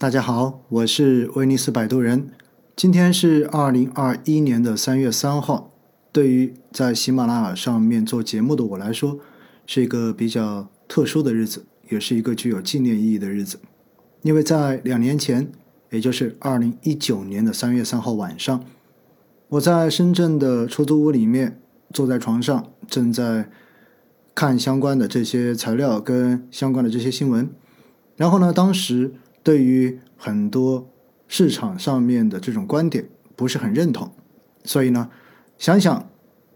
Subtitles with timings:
[0.00, 2.28] 大家好，我是威尼斯摆渡人。
[2.76, 5.72] 今天是二零二一年的三月三号。
[6.12, 9.18] 对于在喜马拉雅上面做节目的我来说，
[9.66, 13.58] 是一个比较特殊的日子，也是一个具有纪念意义的日子。
[14.22, 15.50] 因为在两年前，
[15.90, 18.64] 也就是二零一九年的三月三号晚上，
[19.48, 21.60] 我在深圳的出租屋里面，
[21.92, 23.50] 坐在床上，正在
[24.32, 27.50] 看相关的这些材料跟相关的这些新闻。
[28.14, 29.14] 然后呢，当时。
[29.48, 30.90] 对于很多
[31.26, 34.12] 市场上面的这种观点不是很认同，
[34.62, 35.08] 所以呢，
[35.56, 36.10] 想想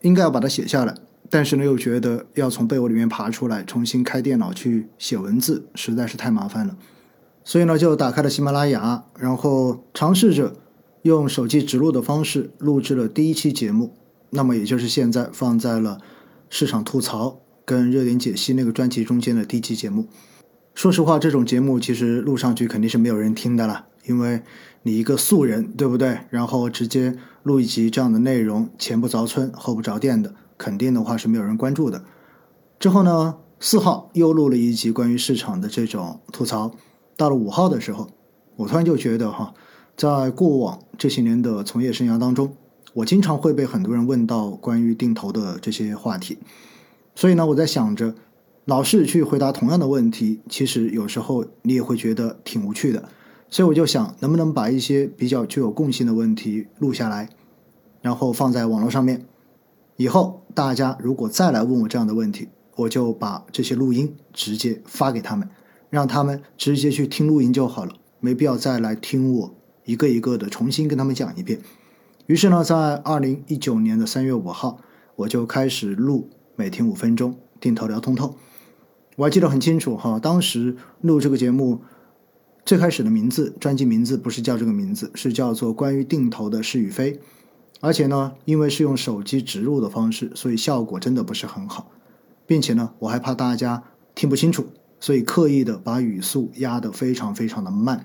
[0.00, 0.94] 应该要把它写下来，
[1.28, 6.78] 但是呢又觉得要从被窝里面爬出来重新开电脑去写文字实在是太麻烦了，
[7.44, 10.54] 所以呢就打开了喜马拉雅，然后尝试着
[11.02, 13.92] 用手机直录的方式录制了第一期节目，
[14.30, 16.00] 那么也就是现在放在了
[16.48, 20.08] 市场吐槽跟热点解析那个专辑中间的第一期节目。
[20.78, 24.40] 说实话，这种节目其实录上去肯定是没有人听的了，因为
[24.84, 26.20] 你一个素人，对不对？
[26.30, 32.04] 然后直接录一集这样的内容，前不着村后不着店的，肯定的话是没有人关注的。
[32.78, 36.70] 之后呢，四号又录了一集关于市场的这种吐槽。
[37.16, 38.08] 到了五号的时候，
[38.54, 39.52] 我突然就觉得哈，
[39.96, 42.54] 在过往这些年的从业生涯当中，
[42.94, 46.38] 我经常会被很多人问到关于定投的这些话题，
[47.16, 48.14] 所以呢，我在想着。
[48.68, 53.08] 老是去回答同样的问题，其实有时候你也会觉得挺无趣的。
[53.48, 57.30] 所以我就想，能不能把一些比较具有共性的问题录下来，
[58.02, 59.24] 然后放在网络上面。
[59.96, 65.48] 以后大家如果再来问我这样的问题，我就把这些录音直接发给他们，
[65.88, 69.54] 让他们直接去听录音就好了，没必要再来听我
[69.86, 71.58] 一个一个的重新跟他们讲一遍。
[72.26, 74.78] 于是呢，在二零一九年的三月五号，
[75.16, 78.34] 我就开始录每天五分钟定投聊通透。
[79.18, 81.82] 我还记得很清楚哈，当时录这个节目
[82.64, 87.14] 最开始的名字，专辑名字不是叫这个名字，是叫做《关于定投的是与非》。
[87.80, 91.90] 而且呢，因为是用手机植入的方式，所以效果真的不是很好，
[92.46, 93.82] 并且呢，我还怕大家
[94.14, 94.68] 听不清楚，
[95.00, 98.04] 所以刻意的把语速压得非常非常的慢。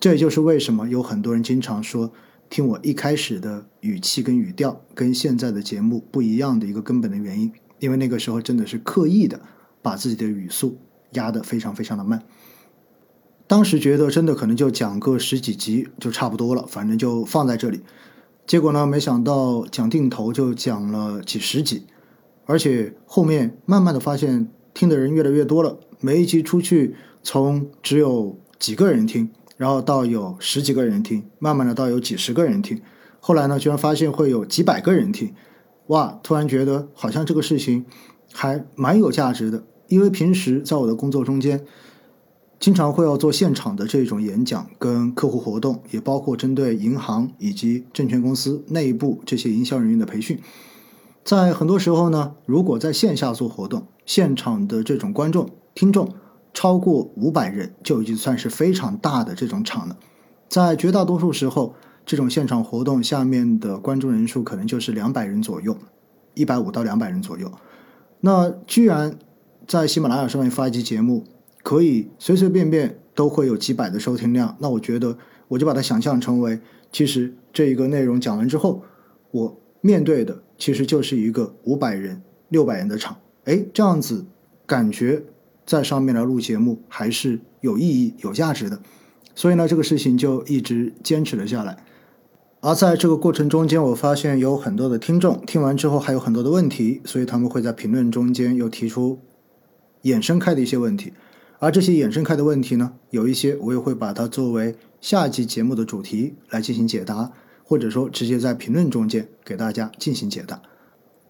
[0.00, 2.10] 这也就是为什么有很多人经常说
[2.48, 9.40] 听我一开始的语气跟语调跟现在的节目不一样的一个根本的原因，因为那个时候真的是刻意的。
[9.82, 10.78] 把自己的语速
[11.12, 12.22] 压得非常非常的慢，
[13.46, 17.80] 当时觉得真的可能就讲个十几集就差不多了，反正就放在这里。
[18.46, 21.86] 结果呢，没想到讲定投就讲了几十集，
[22.46, 32.80] 而且后面慢慢的发现听的人越来越多了，每一集出去从只有几个人听，然后到有十几个人听，慢慢的到有几十个人听，
[33.20, 35.32] 后来呢，居然发现会有几百个人听，
[35.88, 36.18] 哇！
[36.22, 37.84] 突然觉得好像这个事情
[38.32, 39.64] 还蛮有价值的。
[39.90, 41.66] 因为平时在我的工作中间，
[42.60, 50.38] 经常会要做现场的这种演讲跟客户活动，也包括针对银行以及证券公司内部这些营销人员的培训。
[51.24, 56.08] 在很多时候呢，如果在线下做活动，现场的这种观众听众
[56.54, 59.96] 超过五百人，就已经算是非常大的这种场了。
[60.48, 61.74] 在绝大多数时候，
[62.06, 65.76] 这种现场活动下面的观众人数可能就是两百人左右，
[66.34, 67.50] 一百五到两百人左右。
[68.20, 69.18] 那居然。
[69.70, 71.24] 在喜马拉雅上面发一期节目，
[71.62, 74.56] 可以随随便便都会有几百的收听量。
[74.58, 75.16] 那我觉得，
[75.46, 76.58] 我就把它想象成为，
[76.90, 78.82] 其实这一个内容讲完之后，
[79.30, 83.16] 我面对的其实就是一个五百人、六百人的场。
[83.44, 84.26] 哎，这样子
[84.66, 85.22] 感觉
[85.64, 88.80] 在上面来录节目还是有意义、有价值的。
[89.36, 91.78] 所以呢，这个事情就一直坚持了下来。
[92.58, 99.20] 而在这个过程中间，我发现有很多的听众听完之后还有很多的问题，所以他们会在评论中间又提出。
[100.02, 101.12] 衍生开的一些问题，
[101.58, 107.32] 而这些衍生开的问题呢，有一些我也会把它作为下一期节目的主题来进行解答，
[107.64, 110.62] 或者说直接在评论中间给大家进行解答。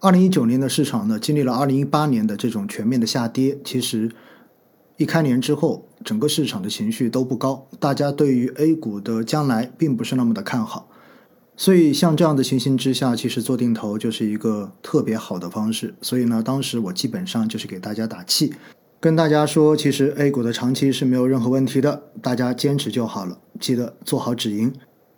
[0.00, 4.10] 二零一九年的市场呢，经历了二零一八年的这种全面的下跌，其实
[4.96, 10.89] 一开年之后，整个市场的情绪都不高，大家对于 A 股的将来并不是那么的看好。
[11.60, 15.94] 所以，像这样的情形之下，其实做定投就是一个特别好的方式。
[16.00, 18.54] 所以呢，当时我基本上就是给大家打气，
[18.98, 24.72] 跟大家说，其实 A 股的长期是没有任何问题的，大家坚持就好了，记得做好止盈。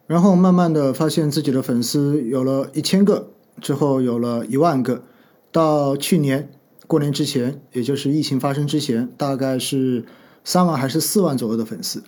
[0.09, 3.29] 然后慢慢的发现自己的粉丝有了一千个，
[3.61, 5.05] 之后有了一万个，
[5.53, 6.51] 到去年
[6.89, 10.05] 过年之前，也就是疫情发生之前，大概是
[10.43, 12.03] 三万还是四万左右的粉丝。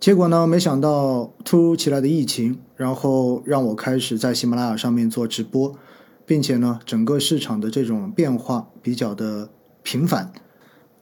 [0.00, 0.46] 结果呢？
[0.46, 5.74] 没想到突如其来的疫情，然后让我开始在喜马拉雅上面做直播，
[6.24, 9.50] 并且呢，整个市场的这种变化比较的
[9.82, 10.32] 频繁。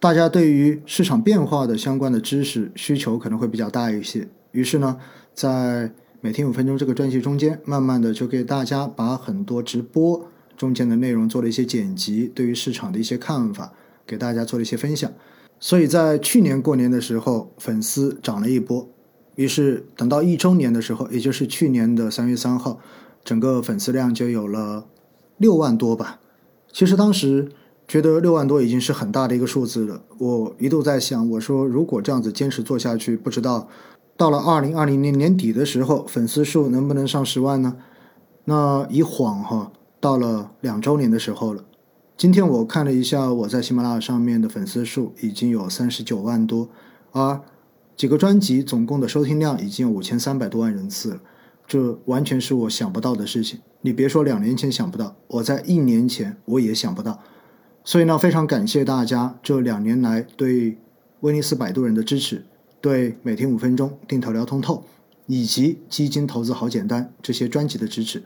[0.00, 4.28] 大家对于市场变化的相关的知识需求可能会比较大一些。
[4.50, 4.98] 于是呢，
[5.32, 13.72] 在每天五分钟这个专辑中间，慢慢的就给大家把很多直播中间的内容做了一些剪辑，对于市场的一些看法
[14.04, 15.12] 给大家做了一些分享。
[15.60, 18.88] 所以在去年过年的时候，粉丝涨了一波。
[19.36, 22.78] 于是等到一周年的时候，也就是去年的三月三号，
[23.24, 24.86] 整个粉丝量就有了
[25.36, 26.20] 六万多吧。
[26.72, 27.50] 其实当时。
[27.90, 30.02] 觉得六万多已经是很大的一个数字了。
[30.18, 33.66] 我一度在想，我说如果这样子坚持做下去，不知道
[34.14, 37.76] 到了二零二零年年底的时候，粉丝数能不能上十万呢？
[38.44, 41.64] 那一晃哈，到了两周年的时候了。
[42.18, 46.68] 今天我看了一下，我在喜马拉雅上面的粉丝数已经有三十九万多，
[47.12, 47.40] 而
[47.96, 51.20] 几个专辑总共的收听量已经有五千三百多万人次了。
[51.64, 53.60] 这完全是我想不到的事情。
[53.82, 57.22] 你别说两年前想不到，我在一年前我也想不到。
[57.84, 60.76] 所以呢，非常感谢大家这两年来对
[61.20, 62.44] 威尼斯摆渡人的支持，
[62.80, 64.82] 对每天五分钟定投聊通透
[65.26, 68.24] 以及基金投资好简单这些专辑的支持。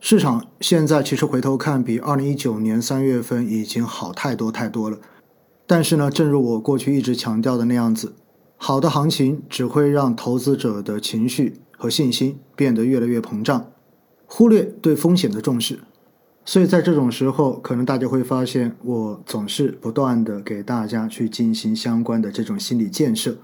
[0.00, 4.98] 市场现在其实回头看，比二零一九年三月份已经好太多太多了。
[5.66, 8.14] 但是呢，正如我过去一直强调的那样子，
[8.56, 13.72] 好的行情只会让投资者的情绪和信心变得越来越膨胀，
[14.26, 15.80] 忽略对风险的重视。
[16.44, 23.36] 所以在这种时候，可能大家会发现，我总是不断的给大家去进行相关的这种心理建设，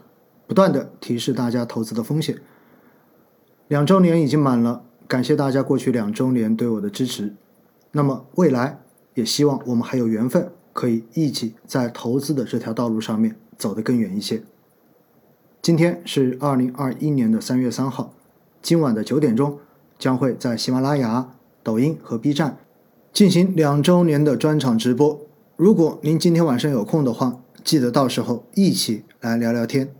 [0.46, 2.38] 不断的提示大家投资的风险。
[3.68, 7.34] 两周年已经满了，感谢大家过去两周年对我的支持。
[7.92, 8.80] 那么未来
[9.14, 14.42] 也希望我们还有缘分，可以一起在投资的这条道路上面走得更远一些。
[15.62, 18.12] 今天是二零二一年的三月三号，
[18.60, 19.58] 今晚的九点钟
[19.98, 21.30] 将会在喜马拉雅、
[21.62, 22.58] 抖音和 B 站。
[23.12, 25.20] 进行两周年的专场直播，
[25.56, 29.94] 如果您今天晚上有空的话，记得到时候一起来聊聊天。